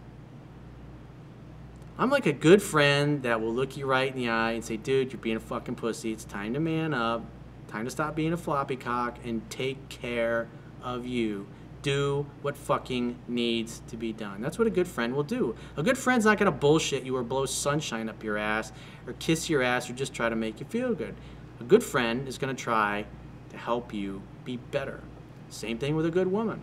I'm 1.97 2.09
like 2.09 2.25
a 2.25 2.33
good 2.33 2.61
friend 2.61 3.23
that 3.23 3.41
will 3.41 3.53
look 3.53 3.75
you 3.75 3.85
right 3.85 4.13
in 4.13 4.17
the 4.17 4.29
eye 4.29 4.51
and 4.51 4.63
say, 4.63 4.77
dude, 4.77 5.11
you're 5.11 5.21
being 5.21 5.37
a 5.37 5.41
fucking 5.41 5.75
pussy. 5.75 6.11
It's 6.11 6.25
time 6.25 6.53
to 6.53 6.59
man 6.59 6.93
up. 6.93 7.23
Time 7.67 7.85
to 7.85 7.91
stop 7.91 8.15
being 8.15 8.33
a 8.33 8.37
floppy 8.37 8.75
cock 8.75 9.17
and 9.23 9.47
take 9.49 9.89
care 9.89 10.47
of 10.81 11.05
you. 11.05 11.47
Do 11.81 12.25
what 12.41 12.57
fucking 12.57 13.17
needs 13.27 13.81
to 13.87 13.95
be 13.95 14.11
done. 14.11 14.41
That's 14.41 14.59
what 14.59 14.67
a 14.67 14.71
good 14.71 14.87
friend 14.87 15.15
will 15.15 15.23
do. 15.23 15.55
A 15.77 15.83
good 15.83 15.97
friend's 15.97 16.25
not 16.25 16.37
gonna 16.37 16.51
bullshit 16.51 17.03
you 17.03 17.15
or 17.15 17.23
blow 17.23 17.45
sunshine 17.45 18.09
up 18.09 18.23
your 18.23 18.37
ass 18.37 18.71
or 19.07 19.13
kiss 19.13 19.49
your 19.49 19.61
ass 19.61 19.89
or 19.89 19.93
just 19.93 20.13
try 20.13 20.27
to 20.27 20.35
make 20.35 20.59
you 20.59 20.65
feel 20.65 20.93
good. 20.93 21.15
A 21.61 21.63
good 21.63 21.83
friend 21.83 22.27
is 22.27 22.37
gonna 22.37 22.53
try 22.53 23.05
to 23.51 23.57
help 23.57 23.93
you 23.93 24.21
be 24.43 24.57
better. 24.57 25.01
Same 25.49 25.77
thing 25.77 25.95
with 25.95 26.05
a 26.05 26.11
good 26.11 26.31
woman. 26.31 26.61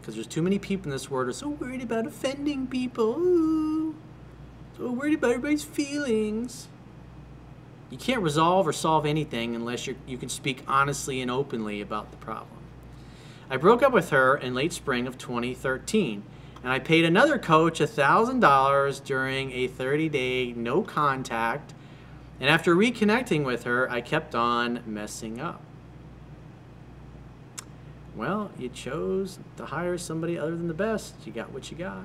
Because 0.00 0.14
there's 0.14 0.26
too 0.26 0.42
many 0.42 0.58
people 0.58 0.86
in 0.86 0.90
this 0.90 1.10
world 1.10 1.26
who 1.26 1.30
are 1.30 1.34
so 1.34 1.48
worried 1.50 1.82
about 1.82 2.06
offending 2.06 2.66
people. 2.66 3.94
So 4.76 4.90
worried 4.90 5.14
about 5.14 5.32
everybody's 5.32 5.62
feelings. 5.62 6.68
You 7.90 7.98
can't 7.98 8.22
resolve 8.22 8.66
or 8.66 8.72
solve 8.72 9.04
anything 9.04 9.54
unless 9.54 9.86
you 9.86 9.96
you 10.06 10.16
can 10.16 10.28
speak 10.28 10.62
honestly 10.66 11.20
and 11.20 11.30
openly 11.30 11.80
about 11.80 12.10
the 12.12 12.16
problem. 12.16 12.56
I 13.50 13.56
broke 13.56 13.82
up 13.82 13.92
with 13.92 14.10
her 14.10 14.36
in 14.36 14.54
late 14.54 14.72
spring 14.72 15.06
of 15.06 15.18
2013, 15.18 16.22
and 16.62 16.72
I 16.72 16.78
paid 16.78 17.04
another 17.04 17.38
coach 17.38 17.80
$1,000 17.80 19.04
during 19.04 19.52
a 19.52 19.66
30 19.66 20.08
day 20.08 20.52
no 20.52 20.82
contact. 20.82 21.74
And 22.38 22.48
after 22.48 22.74
reconnecting 22.74 23.44
with 23.44 23.64
her, 23.64 23.90
I 23.90 24.00
kept 24.00 24.34
on 24.34 24.82
messing 24.86 25.40
up. 25.40 25.60
Well, 28.14 28.50
you 28.58 28.68
chose 28.68 29.38
to 29.56 29.66
hire 29.66 29.98
somebody 29.98 30.38
other 30.38 30.52
than 30.52 30.68
the 30.68 30.74
best. 30.74 31.14
You 31.24 31.32
got 31.32 31.52
what 31.52 31.70
you 31.70 31.76
got. 31.76 32.04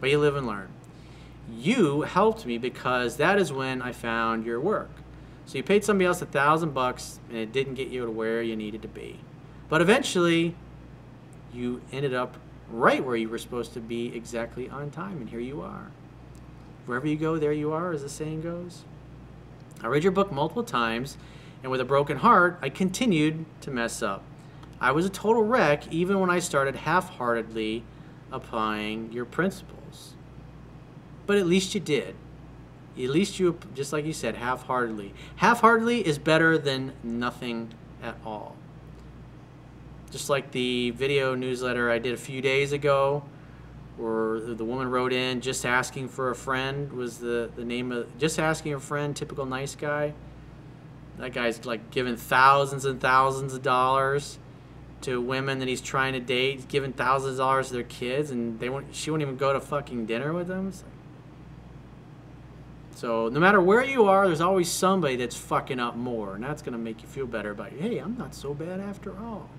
But 0.00 0.10
you 0.10 0.18
live 0.18 0.36
and 0.36 0.46
learn 0.46 0.68
you 1.52 2.02
helped 2.02 2.46
me 2.46 2.58
because 2.58 3.16
that 3.16 3.38
is 3.38 3.52
when 3.52 3.82
I 3.82 3.92
found 3.92 4.44
your 4.44 4.60
work. 4.60 4.90
So 5.46 5.58
you 5.58 5.62
paid 5.62 5.84
somebody 5.84 6.06
else 6.06 6.20
a 6.22 6.26
thousand 6.26 6.74
bucks 6.74 7.20
and 7.28 7.38
it 7.38 7.52
didn't 7.52 7.74
get 7.74 7.88
you 7.88 8.04
to 8.04 8.10
where 8.10 8.42
you 8.42 8.56
needed 8.56 8.82
to 8.82 8.88
be. 8.88 9.20
But 9.68 9.80
eventually 9.80 10.54
you 11.52 11.80
ended 11.92 12.14
up 12.14 12.36
right 12.70 13.04
where 13.04 13.16
you 13.16 13.28
were 13.28 13.38
supposed 13.38 13.72
to 13.74 13.80
be 13.80 14.14
exactly 14.14 14.68
on 14.68 14.90
time 14.90 15.20
and 15.20 15.28
here 15.28 15.40
you 15.40 15.60
are. 15.60 15.90
Wherever 16.86 17.06
you 17.06 17.16
go, 17.16 17.36
there 17.36 17.52
you 17.52 17.72
are, 17.72 17.92
as 17.92 18.02
the 18.02 18.08
saying 18.08 18.42
goes. 18.42 18.84
I 19.82 19.88
read 19.88 20.02
your 20.02 20.12
book 20.12 20.30
multiple 20.30 20.62
times 20.62 21.16
and 21.62 21.70
with 21.70 21.80
a 21.80 21.84
broken 21.84 22.18
heart, 22.18 22.58
I 22.62 22.68
continued 22.68 23.44
to 23.62 23.70
mess 23.70 24.02
up. 24.02 24.22
I 24.80 24.92
was 24.92 25.06
a 25.06 25.10
total 25.10 25.42
wreck 25.42 25.92
even 25.92 26.20
when 26.20 26.30
I 26.30 26.38
started 26.38 26.76
half-heartedly 26.76 27.82
applying 28.30 29.10
your 29.12 29.24
principles. 29.24 30.14
But 31.26 31.38
at 31.38 31.46
least 31.46 31.74
you 31.74 31.80
did. 31.80 32.14
At 32.96 33.10
least 33.10 33.40
you, 33.40 33.58
just 33.74 33.92
like 33.92 34.04
you 34.04 34.12
said, 34.12 34.36
half-heartedly. 34.36 35.12
Half-heartedly 35.36 36.06
is 36.06 36.18
better 36.18 36.56
than 36.56 36.92
nothing 37.02 37.70
at 38.02 38.16
all. 38.24 38.56
Just 40.10 40.30
like 40.30 40.52
the 40.52 40.90
video 40.90 41.34
newsletter 41.34 41.90
I 41.90 41.98
did 41.98 42.14
a 42.14 42.18
few 42.18 42.40
days 42.40 42.72
ago, 42.72 43.24
where 43.96 44.40
the 44.40 44.64
woman 44.64 44.90
wrote 44.90 45.12
in 45.12 45.40
just 45.40 45.64
asking 45.64 46.08
for 46.08 46.30
a 46.30 46.34
friend 46.34 46.92
was 46.92 47.18
the, 47.18 47.50
the 47.56 47.64
name 47.64 47.92
of 47.92 48.18
just 48.18 48.38
asking 48.38 48.74
a 48.74 48.80
friend 48.80 49.16
typical 49.16 49.46
nice 49.46 49.74
guy 49.74 50.12
that 51.18 51.32
guy's 51.32 51.64
like 51.64 51.90
giving 51.90 52.16
thousands 52.16 52.84
and 52.84 53.00
thousands 53.00 53.54
of 53.54 53.62
dollars 53.62 54.38
to 55.00 55.18
women 55.18 55.60
that 55.60 55.68
he's 55.68 55.80
trying 55.80 56.12
to 56.12 56.20
date 56.20 56.56
he's 56.56 56.64
giving 56.66 56.92
thousands 56.92 57.32
of 57.32 57.38
dollars 57.38 57.68
to 57.68 57.74
their 57.74 57.82
kids 57.84 58.30
and 58.30 58.60
they 58.60 58.68
won't 58.68 58.94
she 58.94 59.10
won't 59.10 59.22
even 59.22 59.36
go 59.36 59.52
to 59.52 59.60
fucking 59.60 60.04
dinner 60.04 60.32
with 60.34 60.46
them 60.46 60.70
so 62.96 63.28
no 63.28 63.40
matter 63.40 63.60
where 63.60 63.84
you 63.84 64.06
are, 64.06 64.26
there's 64.26 64.40
always 64.40 64.70
somebody 64.70 65.16
that's 65.16 65.36
fucking 65.36 65.78
up 65.78 65.96
more, 65.96 66.34
and 66.34 66.42
that's 66.42 66.62
to 66.62 66.78
make 66.78 67.02
you 67.02 67.08
feel 67.08 67.26
better 67.26 67.50
about. 67.50 67.72
Hey, 67.72 67.98
I'm 67.98 68.16
not 68.16 68.34
so 68.34 68.54
bad 68.54 68.80
after 68.80 69.12
all. 69.18 69.50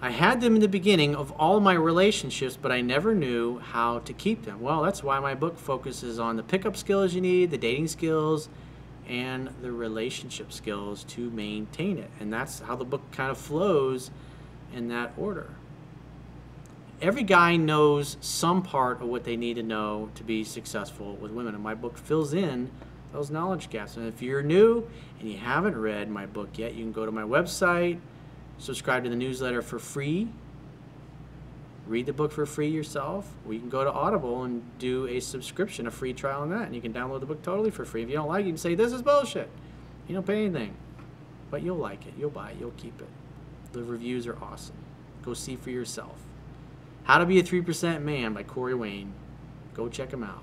I 0.00 0.10
had 0.10 0.40
them 0.40 0.54
in 0.54 0.60
the 0.60 0.68
beginning 0.68 1.16
of 1.16 1.32
all 1.32 1.58
my 1.58 1.72
relationships, 1.72 2.58
but 2.60 2.70
I 2.70 2.80
never 2.80 3.14
knew 3.14 3.58
how 3.58 4.00
to 4.00 4.12
keep 4.12 4.44
them. 4.44 4.60
Well, 4.60 4.82
that's 4.82 5.02
why 5.02 5.18
my 5.20 5.34
book 5.34 5.58
focuses 5.58 6.18
on 6.18 6.36
the 6.36 6.42
pickup 6.42 6.76
skills 6.76 7.14
you 7.14 7.20
need, 7.20 7.50
the 7.50 7.58
dating 7.58 7.88
skills, 7.88 8.48
and 9.08 9.48
the 9.62 9.72
relationship 9.72 10.52
skills 10.52 11.04
to 11.04 11.30
maintain 11.30 11.98
it. 11.98 12.10
And 12.20 12.32
that's 12.32 12.60
how 12.60 12.76
the 12.76 12.84
book 12.84 13.02
kind 13.12 13.30
of 13.30 13.38
flows 13.38 14.10
in 14.74 14.88
that 14.88 15.12
order 15.16 15.50
every 17.02 17.22
guy 17.22 17.56
knows 17.56 18.16
some 18.20 18.62
part 18.62 19.02
of 19.02 19.08
what 19.08 19.24
they 19.24 19.36
need 19.36 19.54
to 19.54 19.62
know 19.62 20.10
to 20.14 20.22
be 20.22 20.44
successful 20.44 21.14
with 21.16 21.30
women. 21.30 21.54
And 21.54 21.62
my 21.62 21.74
book 21.74 21.98
fills 21.98 22.32
in 22.32 22.70
those 23.12 23.30
knowledge 23.30 23.70
gaps. 23.70 23.96
And 23.96 24.06
if 24.08 24.22
you're 24.22 24.42
new 24.42 24.88
and 25.20 25.30
you 25.30 25.38
haven't 25.38 25.76
read 25.76 26.10
my 26.10 26.26
book 26.26 26.58
yet, 26.58 26.74
you 26.74 26.84
can 26.84 26.92
go 26.92 27.06
to 27.06 27.12
my 27.12 27.22
website, 27.22 27.98
subscribe 28.58 29.04
to 29.04 29.10
the 29.10 29.16
newsletter 29.16 29.62
for 29.62 29.78
free, 29.78 30.28
read 31.86 32.06
the 32.06 32.12
book 32.12 32.32
for 32.32 32.46
free 32.46 32.68
yourself, 32.68 33.30
or 33.46 33.52
you 33.52 33.60
can 33.60 33.68
go 33.68 33.84
to 33.84 33.92
Audible 33.92 34.44
and 34.44 34.62
do 34.78 35.06
a 35.06 35.20
subscription, 35.20 35.86
a 35.86 35.90
free 35.90 36.12
trial 36.12 36.42
on 36.42 36.50
that, 36.50 36.62
and 36.62 36.74
you 36.74 36.80
can 36.80 36.92
download 36.92 37.20
the 37.20 37.26
book 37.26 37.42
totally 37.42 37.70
for 37.70 37.84
free. 37.84 38.02
If 38.02 38.08
you 38.08 38.16
don't 38.16 38.28
like 38.28 38.42
it, 38.42 38.46
you 38.46 38.52
can 38.52 38.58
say, 38.58 38.74
This 38.74 38.92
is 38.92 39.02
bullshit. 39.02 39.48
You 40.08 40.14
don't 40.14 40.26
pay 40.26 40.44
anything. 40.44 40.76
But 41.50 41.62
you'll 41.62 41.76
like 41.76 42.06
it, 42.06 42.14
you'll 42.18 42.30
buy 42.30 42.50
it, 42.50 42.56
you'll 42.58 42.72
keep 42.72 43.00
it. 43.00 43.08
The 43.72 43.82
reviews 43.82 44.26
are 44.26 44.36
awesome. 44.42 44.76
Go 45.22 45.34
see 45.34 45.56
for 45.56 45.70
yourself. 45.70 46.16
How 47.04 47.18
to 47.18 47.26
Be 47.26 47.38
a 47.38 47.42
3% 47.42 48.02
Man 48.02 48.32
by 48.32 48.42
Corey 48.42 48.74
Wayne. 48.74 49.12
Go 49.74 49.88
check 49.88 50.12
him 50.12 50.24
out. 50.24 50.42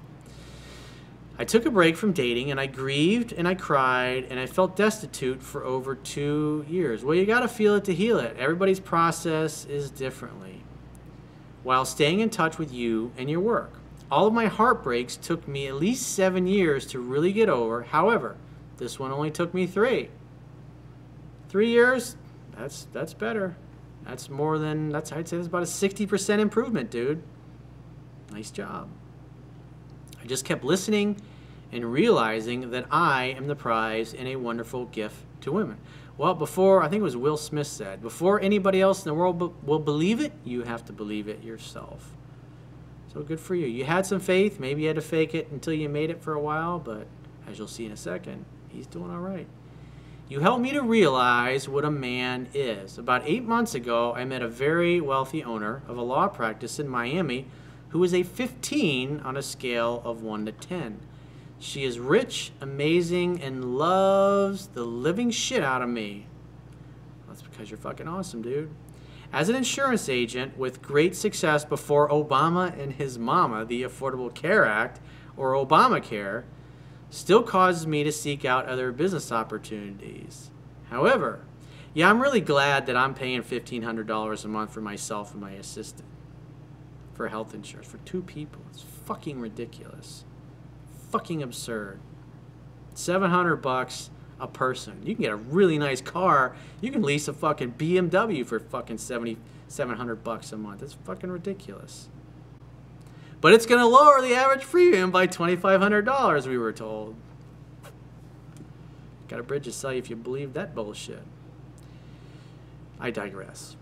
I 1.37 1.45
took 1.45 1.65
a 1.65 1.71
break 1.71 1.97
from 1.97 2.13
dating 2.13 2.51
and 2.51 2.59
I 2.59 2.67
grieved 2.67 3.33
and 3.33 3.47
I 3.47 3.55
cried 3.55 4.27
and 4.29 4.39
I 4.39 4.45
felt 4.45 4.75
destitute 4.75 5.41
for 5.41 5.63
over 5.63 5.95
two 5.95 6.63
years. 6.69 7.03
Well, 7.03 7.15
you 7.15 7.25
got 7.25 7.39
to 7.39 7.47
feel 7.47 7.75
it 7.75 7.85
to 7.85 7.93
heal 7.93 8.19
it. 8.19 8.35
Everybody's 8.37 8.79
process 8.79 9.65
is 9.65 9.89
differently. 9.89 10.63
While 11.63 11.85
staying 11.85 12.19
in 12.19 12.29
touch 12.29 12.59
with 12.59 12.71
you 12.71 13.11
and 13.17 13.29
your 13.29 13.39
work. 13.39 13.73
All 14.11 14.27
of 14.27 14.33
my 14.33 14.45
heartbreaks 14.45 15.15
took 15.15 15.47
me 15.47 15.67
at 15.67 15.75
least 15.75 16.13
seven 16.13 16.45
years 16.45 16.85
to 16.87 16.99
really 16.99 17.33
get 17.33 17.49
over. 17.49 17.81
However, 17.81 18.35
this 18.77 18.99
one 18.99 19.11
only 19.11 19.31
took 19.31 19.55
me 19.55 19.65
three. 19.65 20.09
Three 21.49 21.69
years, 21.69 22.15
that's, 22.55 22.87
that's 22.93 23.13
better. 23.15 23.55
That's 24.05 24.29
more 24.29 24.59
than, 24.59 24.89
that's 24.89 25.11
I'd 25.11 25.27
say 25.27 25.37
that's 25.37 25.47
about 25.47 25.63
a 25.63 25.65
60% 25.65 26.39
improvement, 26.39 26.91
dude. 26.91 27.23
Nice 28.31 28.51
job. 28.51 28.89
I 30.23 30.27
just 30.27 30.45
kept 30.45 30.63
listening 30.63 31.17
and 31.71 31.91
realizing 31.91 32.71
that 32.71 32.85
I 32.89 33.35
am 33.37 33.47
the 33.47 33.55
prize 33.55 34.13
and 34.13 34.27
a 34.27 34.37
wonderful 34.37 34.85
gift 34.85 35.17
to 35.41 35.51
women. 35.51 35.77
Well, 36.17 36.33
before, 36.33 36.81
I 36.81 36.87
think 36.87 37.01
it 37.01 37.03
was 37.03 37.17
Will 37.17 37.35
Smith 37.35 37.67
said, 37.67 38.01
before 38.01 38.39
anybody 38.39 38.79
else 38.79 39.03
in 39.03 39.09
the 39.09 39.15
world 39.15 39.53
will 39.65 39.79
believe 39.79 40.21
it, 40.21 40.31
you 40.45 40.61
have 40.61 40.85
to 40.85 40.93
believe 40.93 41.27
it 41.27 41.43
yourself. 41.43 42.11
So 43.11 43.21
good 43.21 43.39
for 43.39 43.55
you. 43.55 43.67
You 43.67 43.83
had 43.83 44.05
some 44.05 44.19
faith. 44.19 44.59
Maybe 44.59 44.83
you 44.83 44.87
had 44.87 44.95
to 44.95 45.01
fake 45.01 45.35
it 45.35 45.51
until 45.51 45.73
you 45.73 45.89
made 45.89 46.09
it 46.09 46.21
for 46.21 46.33
a 46.33 46.39
while, 46.39 46.79
but 46.79 47.05
as 47.47 47.57
you'll 47.57 47.67
see 47.67 47.85
in 47.85 47.91
a 47.91 47.97
second, 47.97 48.45
he's 48.69 48.87
doing 48.87 49.11
all 49.11 49.19
right. 49.19 49.47
You 50.29 50.39
helped 50.39 50.61
me 50.61 50.71
to 50.71 50.81
realize 50.81 51.67
what 51.67 51.83
a 51.83 51.91
man 51.91 52.47
is. 52.53 52.97
About 52.97 53.23
eight 53.25 53.43
months 53.43 53.75
ago, 53.75 54.13
I 54.13 54.23
met 54.23 54.41
a 54.41 54.47
very 54.47 55.01
wealthy 55.01 55.43
owner 55.43 55.81
of 55.87 55.97
a 55.97 56.01
law 56.01 56.27
practice 56.27 56.79
in 56.79 56.87
Miami 56.87 57.47
who 57.93 58.00
was 58.00 58.13
a 58.15 58.23
15 58.23 59.19
on 59.19 59.38
a 59.38 59.41
scale 59.43 60.01
of 60.03 60.23
1 60.23 60.47
to 60.47 60.51
10. 60.51 61.00
She 61.59 61.83
is 61.83 62.00
rich, 62.00 62.51
amazing, 62.59 63.39
and 63.39 63.77
loves 63.77 64.69
the 64.69 64.83
living 64.83 65.29
shit 65.29 65.63
out 65.63 65.83
of 65.83 65.89
me. 65.89 66.25
That's 67.27 67.43
because 67.43 67.69
you're 67.69 67.77
fucking 67.77 68.07
awesome, 68.07 68.41
dude. 68.41 68.71
As 69.31 69.47
an 69.47 69.55
insurance 69.55 70.09
agent 70.09 70.57
with 70.57 70.81
great 70.81 71.15
success 71.15 71.65
before 71.65 72.09
Obama 72.09 72.75
and 72.81 72.93
his 72.93 73.19
mama, 73.19 73.63
the 73.63 73.83
Affordable 73.83 74.33
Care 74.33 74.65
Act, 74.65 75.00
or 75.38 75.53
Obamacare, 75.53 76.45
still 77.12 77.43
causes 77.43 77.85
me 77.85 78.03
to 78.03 78.12
seek 78.12 78.43
out 78.43 78.65
other 78.65 78.91
business 78.91 79.31
opportunities. 79.31 80.50
However, 80.89 81.45
yeah, 81.93 82.09
I'm 82.09 82.23
really 82.23 82.41
glad 82.41 82.88
that 82.88 82.97
I'm 82.97 83.13
paying 83.13 83.43
$1,500 83.43 84.45
a 84.45 84.47
month 84.47 84.73
for 84.73 84.81
myself 84.81 85.33
and 85.33 85.41
my 85.41 85.51
assistant 85.51 86.07
for 87.13 87.27
health 87.29 87.53
insurance 87.53 87.88
for 87.89 87.98
two 88.00 88.22
people. 88.22 88.62
It's 88.72 88.84
fucking 89.05 89.39
ridiculous. 89.39 90.25
Fucking 91.12 91.43
absurd. 91.43 92.00
700 92.93 93.58
bucks 93.58 94.10
a 94.39 94.48
person. 94.48 95.01
You 95.03 95.15
can 95.15 95.24
get 95.24 95.32
a 95.32 95.38
really 95.38 95.77
nice 95.77 96.01
car. 96.01 96.55
You 96.82 96.91
can 96.91 97.01
lease 97.01 97.27
a 97.27 97.34
fucking 97.34 97.74
BMW 97.74 98.46
for 98.46 98.60
fucking 98.60 98.98
70 98.98 99.38
700 99.67 100.24
bucks 100.24 100.51
a 100.51 100.58
month. 100.58 100.84
It's 100.84 100.93
fucking 100.93 101.32
ridiculous. 101.32 102.08
But 103.41 103.53
it's 103.53 103.65
going 103.65 103.82
to 103.82 103.88
lower 103.88 104.22
the 104.22 104.36
average 104.36 104.62
premium 104.62 105.12
by 105.12 105.27
$2500 105.27 106.48
we 106.48 106.58
were 106.58 106.72
told. 106.72 107.15
Got 109.27 109.39
a 109.39 109.43
bridge 109.43 109.65
to 109.65 109.72
sell 109.72 109.91
you 109.91 110.00
if 110.00 110.10
you 110.10 110.15
believe 110.15 110.53
that 110.53 110.75
bullshit. 110.75 111.24
I 113.00 113.10
digress. 113.10 113.75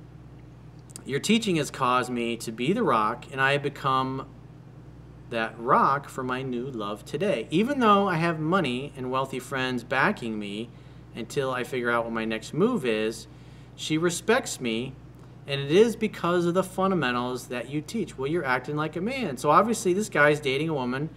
Your 1.05 1.19
teaching 1.19 1.55
has 1.55 1.71
caused 1.71 2.11
me 2.11 2.37
to 2.37 2.51
be 2.51 2.73
the 2.73 2.83
rock, 2.83 3.25
and 3.31 3.41
I 3.41 3.53
have 3.53 3.63
become 3.63 4.27
that 5.31 5.55
rock 5.57 6.07
for 6.07 6.23
my 6.23 6.43
new 6.43 6.65
love 6.69 7.05
today. 7.05 7.47
Even 7.49 7.79
though 7.79 8.07
I 8.07 8.17
have 8.17 8.39
money 8.39 8.93
and 8.95 9.09
wealthy 9.09 9.39
friends 9.39 9.83
backing 9.83 10.37
me 10.37 10.69
until 11.15 11.51
I 11.51 11.63
figure 11.63 11.89
out 11.89 12.03
what 12.03 12.13
my 12.13 12.25
next 12.25 12.53
move 12.53 12.85
is, 12.85 13.27
she 13.75 13.97
respects 13.97 14.61
me, 14.61 14.93
and 15.47 15.59
it 15.59 15.71
is 15.71 15.95
because 15.95 16.45
of 16.45 16.53
the 16.53 16.63
fundamentals 16.63 17.47
that 17.47 17.69
you 17.69 17.81
teach. 17.81 18.17
Well, 18.17 18.29
you're 18.29 18.45
acting 18.45 18.75
like 18.75 18.95
a 18.95 19.01
man. 19.01 19.37
So 19.37 19.49
obviously, 19.49 19.93
this 19.93 20.09
guy's 20.09 20.39
dating 20.39 20.69
a 20.69 20.73
woman 20.73 21.09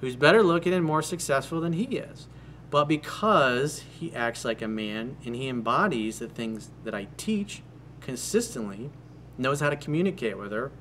who's 0.00 0.16
better 0.16 0.42
looking 0.42 0.72
and 0.72 0.84
more 0.84 1.02
successful 1.02 1.60
than 1.60 1.74
he 1.74 1.84
is. 1.84 2.26
But 2.70 2.86
because 2.86 3.80
he 3.80 4.14
acts 4.14 4.44
like 4.44 4.62
a 4.62 4.68
man 4.68 5.16
and 5.24 5.34
he 5.34 5.48
embodies 5.48 6.20
the 6.20 6.28
things 6.28 6.70
that 6.84 6.94
I 6.94 7.08
teach 7.16 7.62
consistently, 8.00 8.90
knows 9.38 9.60
how 9.60 9.70
to 9.70 9.76
communicate 9.76 10.38
with 10.38 10.52
her, 10.52 10.72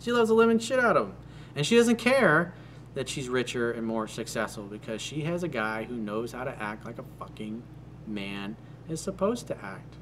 she 0.00 0.12
loves 0.12 0.28
the 0.28 0.34
living 0.34 0.58
shit 0.58 0.78
out 0.78 0.96
of 0.96 1.08
him. 1.08 1.16
And 1.54 1.66
she 1.66 1.76
doesn't 1.76 1.96
care 1.96 2.54
that 2.94 3.08
she's 3.08 3.28
richer 3.28 3.72
and 3.72 3.86
more 3.86 4.06
successful 4.06 4.64
because 4.64 5.00
she 5.02 5.22
has 5.22 5.42
a 5.42 5.48
guy 5.48 5.84
who 5.84 5.96
knows 5.96 6.32
how 6.32 6.44
to 6.44 6.62
act 6.62 6.86
like 6.86 6.98
a 6.98 7.04
fucking 7.18 7.62
man 8.06 8.56
is 8.88 9.00
supposed 9.00 9.46
to 9.48 9.64
act. 9.64 9.96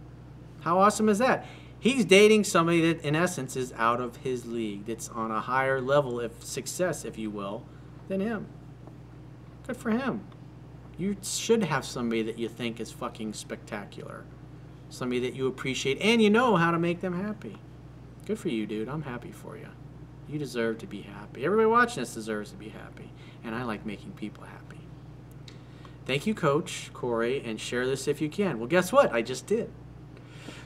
How 0.61 0.79
awesome 0.79 1.09
is 1.09 1.19
that? 1.19 1.47
He's 1.79 2.05
dating 2.05 2.45
somebody 2.45 2.93
that, 2.93 3.05
in 3.05 3.15
essence, 3.15 3.57
is 3.57 3.73
out 3.77 4.01
of 4.01 4.17
his 4.17 4.47
league, 4.47 4.87
that's 4.87 5.09
on 5.11 5.31
a 5.31 5.41
higher 5.41 5.81
level 5.81 6.21
of 6.21 6.33
success, 6.43 7.05
if 7.05 7.19
you 7.19 7.31
will, 7.31 7.67
than 8.09 8.21
him. 8.21 8.47
Good 9.67 9.77
for 9.77 9.91
him. 9.91 10.25
You 10.97 11.17
should 11.23 11.65
have 11.65 11.85
somebody 11.85 12.23
that 12.23 12.39
you 12.39 12.49
think 12.49 12.81
is 12.81 12.93
fucking 12.93 13.35
spectacular. 13.35 14.25
Somebody 14.89 15.21
that 15.21 15.35
you 15.35 15.47
appreciate 15.47 16.01
and 16.01 16.23
you 16.23 16.31
know 16.31 16.57
how 16.57 16.71
to 16.71 16.79
make 16.79 17.01
them 17.01 17.21
happy. 17.21 17.59
Good 18.27 18.39
for 18.39 18.49
you, 18.49 18.67
dude. 18.67 18.89
I'm 18.89 19.03
happy 19.03 19.33
for 19.33 19.57
you. 19.57 19.69
You 20.29 20.39
deserve 20.39 20.79
to 20.79 20.87
be 20.87 21.03
happy. 21.03 21.45
Everybody 21.45 21.67
watching 21.67 22.03
this 22.03 22.15
deserves 22.15 22.51
to 22.51 22.57
be 22.57 22.71
happy. 22.71 23.11
And 23.43 23.55
I 23.55 23.65
like 23.65 23.85
making 23.85 24.13
people 24.13 24.45
happy. 24.45 24.81
Thank 26.07 26.27
you, 26.27 26.35
Coach 26.35 26.91
Corey, 26.93 27.43
and 27.45 27.61
share 27.61 27.87
this 27.87 28.09
if 28.09 28.21
you 28.21 28.29
can. 28.29 28.59
Well, 28.59 28.69
guess 28.69 28.93
what? 28.93 29.13
I 29.13 29.23
just 29.23 29.47
did. 29.47 29.71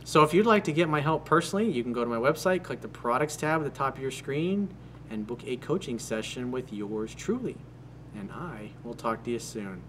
So 0.04 0.22
if 0.22 0.32
you'd 0.32 0.46
like 0.46 0.64
to 0.64 0.72
get 0.72 0.88
my 0.88 1.00
help 1.00 1.24
personally, 1.24 1.70
you 1.70 1.82
can 1.82 1.92
go 1.92 2.02
to 2.02 2.10
my 2.10 2.16
website, 2.16 2.62
click 2.62 2.80
the 2.80 2.88
products 2.88 3.36
tab 3.36 3.60
at 3.60 3.64
the 3.64 3.76
top 3.76 3.96
of 3.96 4.02
your 4.02 4.10
screen, 4.10 4.68
and 5.10 5.26
book 5.26 5.42
a 5.46 5.56
coaching 5.56 5.98
session 5.98 6.50
with 6.50 6.72
yours 6.72 7.14
truly. 7.14 7.56
And 8.16 8.32
I 8.32 8.70
will 8.84 8.94
talk 8.94 9.22
to 9.24 9.30
you 9.30 9.38
soon. 9.38 9.82